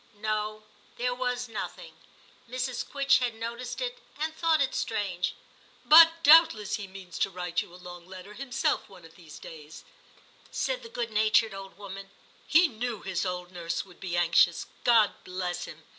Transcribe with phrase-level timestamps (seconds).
[0.17, 0.63] No,
[0.97, 1.93] there was nothing;
[2.49, 2.83] Mrs.
[2.83, 5.35] Quitchett had noticed it and thought it strange.
[5.59, 9.37] * But doubtless he means to write you a long letter himself one of these
[9.37, 9.83] days,'
[10.49, 15.11] said the good natured old woman;* he knew his old nurse would be anxious, God
[15.23, 15.83] bless him